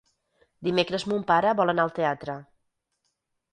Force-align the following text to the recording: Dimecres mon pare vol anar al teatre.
Dimecres 0.67 1.05
mon 1.11 1.27
pare 1.33 1.53
vol 1.61 1.73
anar 1.75 1.87
al 1.89 1.95
teatre. 2.01 2.41